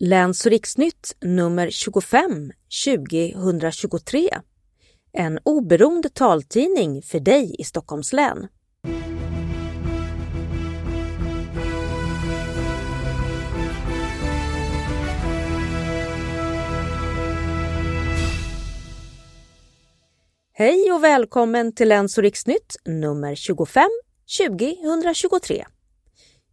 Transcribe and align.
Läns 0.00 0.46
och 0.46 0.50
riksnytt 0.50 1.16
nummer 1.20 1.70
25 1.70 2.52
2023. 2.84 4.28
En 5.12 5.38
oberoende 5.42 6.08
taltidning 6.08 7.02
för 7.02 7.20
dig 7.20 7.56
i 7.58 7.64
Stockholms 7.64 8.12
län. 8.12 8.48
Hej 20.52 20.92
och 20.92 21.04
välkommen 21.04 21.74
till 21.74 21.88
Läns 21.88 22.18
och 22.18 22.22
riksnytt 22.22 22.76
nummer 22.84 23.34
25 23.34 23.84
2023. 24.38 25.64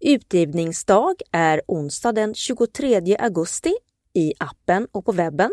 Utgivningsdag 0.00 1.14
är 1.32 1.62
onsdag 1.66 2.12
den 2.12 2.34
23 2.34 3.16
augusti 3.18 3.74
i 4.14 4.32
appen 4.38 4.88
och 4.92 5.04
på 5.04 5.12
webben. 5.12 5.50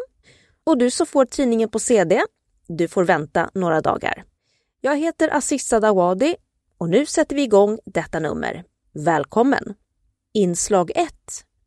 Och 0.63 0.77
du 0.77 0.91
som 0.91 1.05
får 1.05 1.25
tidningen 1.25 1.69
på 1.69 1.79
CD, 1.79 2.21
du 2.67 2.88
får 2.88 3.03
vänta 3.03 3.49
några 3.53 3.81
dagar. 3.81 4.23
Jag 4.81 4.97
heter 4.97 5.35
Aziza 5.35 5.79
Dawadi 5.79 6.35
och 6.77 6.89
nu 6.89 7.05
sätter 7.05 7.35
vi 7.35 7.43
igång 7.43 7.79
detta 7.85 8.19
nummer. 8.19 8.63
Välkommen! 8.93 9.73
Inslag 10.33 10.91
1 10.95 11.13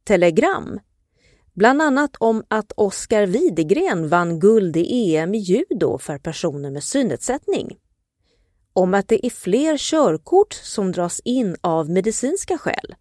Telegram 0.04 0.80
Bland 1.54 1.82
annat 1.82 2.16
om 2.18 2.44
att 2.48 2.72
Oskar 2.76 3.26
Widegren 3.26 4.08
vann 4.08 4.40
guld 4.40 4.76
i 4.76 5.16
EM 5.16 5.34
i 5.34 5.38
judo 5.38 5.98
för 5.98 6.18
personer 6.18 6.70
med 6.70 6.84
synnedsättning 6.84 7.76
om 8.72 8.94
att 8.94 9.08
det 9.08 9.26
är 9.26 9.30
fler 9.30 9.76
körkort 9.76 10.52
som 10.52 10.92
dras 10.92 11.20
in 11.24 11.56
av 11.60 11.90
medicinska 11.90 12.58
skäl, 12.58 12.94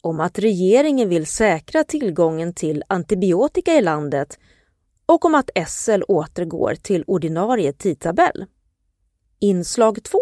om 0.00 0.20
att 0.20 0.38
regeringen 0.38 1.08
vill 1.08 1.26
säkra 1.26 1.84
tillgången 1.84 2.54
till 2.54 2.84
antibiotika 2.88 3.74
i 3.74 3.82
landet 3.82 4.38
och 5.06 5.24
om 5.24 5.34
att 5.34 5.50
SL 5.68 6.02
återgår 6.08 6.74
till 6.74 7.04
ordinarie 7.06 7.72
tidtabell. 7.72 8.44
Inslag 9.40 10.02
2. 10.02 10.18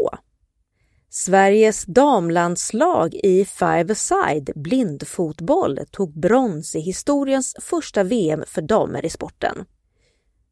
Sveriges 1.10 1.84
damlandslag 1.84 3.14
i 3.14 3.44
five-a-side 3.44 4.50
blindfotboll 4.54 5.80
tog 5.90 6.20
brons 6.20 6.74
i 6.74 6.80
historiens 6.80 7.56
första 7.60 8.02
VM 8.02 8.44
för 8.46 8.62
damer 8.62 9.04
i 9.04 9.10
sporten. 9.10 9.64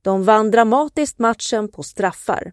De 0.02 0.24
vann 0.24 0.50
dramatiskt 0.50 1.19
matchen 1.19 1.69
på 1.69 1.82
straffar 1.82 2.52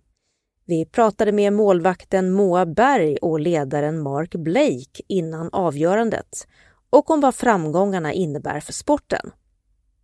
vi 0.69 0.85
pratade 0.85 1.31
med 1.31 1.53
målvakten 1.53 2.31
Moa 2.31 2.65
Berg 2.65 3.17
och 3.17 3.39
ledaren 3.39 4.01
Mark 4.01 4.35
Blake 4.35 5.01
innan 5.07 5.49
avgörandet 5.51 6.47
och 6.89 7.09
om 7.11 7.21
vad 7.21 7.35
framgångarna 7.35 8.13
innebär 8.13 8.59
för 8.59 8.73
sporten. 8.73 9.31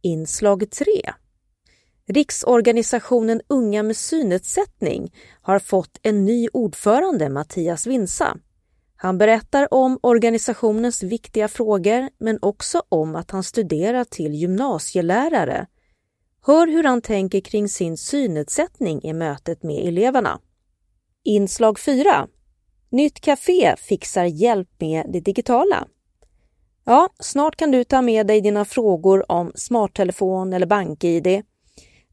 Inslag 0.01 0.71
3 0.71 0.85
Riksorganisationen 2.07 3.41
Unga 3.47 3.83
med 3.83 3.97
synnedsättning 3.97 5.13
har 5.41 5.59
fått 5.59 5.99
en 6.01 6.25
ny 6.25 6.47
ordförande, 6.53 7.29
Mattias 7.29 7.87
Vinsa. 7.87 8.37
Han 8.95 9.17
berättar 9.17 9.73
om 9.73 9.99
organisationens 10.01 11.03
viktiga 11.03 11.47
frågor 11.47 12.09
men 12.17 12.39
också 12.41 12.83
om 12.89 13.15
att 13.15 13.31
han 13.31 13.43
studerar 13.43 14.03
till 14.03 14.33
gymnasielärare. 14.33 15.67
Hör 16.41 16.67
hur 16.67 16.83
han 16.83 17.01
tänker 17.01 17.39
kring 17.39 17.69
sin 17.69 17.97
synnedsättning 17.97 19.03
i 19.03 19.13
mötet 19.13 19.63
med 19.63 19.87
eleverna. 19.87 20.39
Inslag 21.27 21.79
4. 21.79 22.27
Nytt 22.89 23.21
Café 23.21 23.75
fixar 23.77 24.25
hjälp 24.25 24.69
med 24.79 25.05
det 25.09 25.19
digitala. 25.19 25.87
Ja, 26.83 27.09
snart 27.19 27.55
kan 27.55 27.71
du 27.71 27.83
ta 27.83 28.01
med 28.01 28.27
dig 28.27 28.41
dina 28.41 28.65
frågor 28.65 29.31
om 29.31 29.51
smarttelefon 29.55 30.53
eller 30.53 30.65
bank-id 30.65 31.43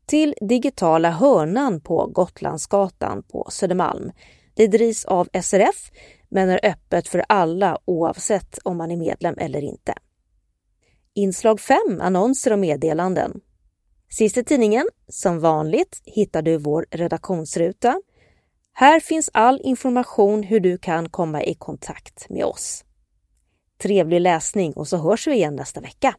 till 0.06 0.34
digitala 0.40 1.10
hörnan 1.10 1.80
på 1.80 2.06
Gotlandsgatan 2.06 3.22
på 3.22 3.46
Södermalm. 3.50 4.12
Det 4.54 4.66
drivs 4.66 5.04
av 5.04 5.28
SRF 5.42 5.90
men 6.28 6.50
är 6.50 6.60
öppet 6.62 7.08
för 7.08 7.24
alla 7.28 7.78
oavsett 7.84 8.58
om 8.64 8.76
man 8.76 8.90
är 8.90 8.96
medlem 8.96 9.34
eller 9.38 9.64
inte. 9.64 9.94
Inslag 11.14 11.60
5 11.60 11.78
Annonser 12.00 12.52
och 12.52 12.58
meddelanden. 12.58 13.40
Sist 14.10 14.36
i 14.36 14.44
tidningen, 14.44 14.88
som 15.08 15.40
vanligt, 15.40 16.02
hittar 16.04 16.42
du 16.42 16.58
vår 16.58 16.86
redaktionsruta 16.90 18.00
här 18.74 19.00
finns 19.00 19.30
all 19.32 19.60
information 19.64 20.42
hur 20.42 20.60
du 20.60 20.78
kan 20.78 21.08
komma 21.08 21.42
i 21.42 21.54
kontakt 21.54 22.28
med 22.30 22.44
oss. 22.44 22.84
Trevlig 23.82 24.20
läsning 24.20 24.72
och 24.72 24.88
så 24.88 24.96
hörs 24.96 25.26
vi 25.26 25.34
igen 25.34 25.56
nästa 25.56 25.80
vecka. 25.80 26.14